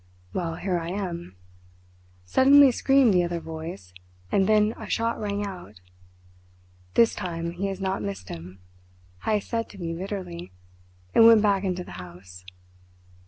[0.33, 1.35] "'Well, here I am,'
[2.25, 3.93] suddenly screamed the other voice,
[4.31, 5.79] and then a shot rang out.
[6.95, 8.61] "'This time he has not missed him,'
[9.25, 10.53] Heyst said to me bitterly,
[11.13, 12.43] and went back into the house.